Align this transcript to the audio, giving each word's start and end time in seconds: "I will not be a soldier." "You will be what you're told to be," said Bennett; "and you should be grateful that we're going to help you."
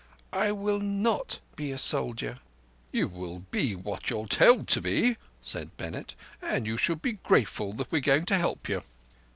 "I 0.33 0.51
will 0.51 0.79
not 0.79 1.41
be 1.55 1.69
a 1.71 1.77
soldier." 1.77 2.39
"You 2.91 3.07
will 3.07 3.41
be 3.51 3.75
what 3.75 4.09
you're 4.09 4.25
told 4.25 4.67
to 4.69 4.81
be," 4.81 5.17
said 5.43 5.77
Bennett; 5.77 6.15
"and 6.41 6.65
you 6.65 6.75
should 6.75 7.03
be 7.03 7.19
grateful 7.21 7.71
that 7.73 7.91
we're 7.91 8.01
going 8.01 8.25
to 8.25 8.35
help 8.39 8.67
you." 8.67 8.81